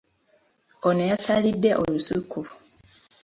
Ono 0.87 1.03
y'asalidde 1.09 1.69
olusuku. 1.81 2.39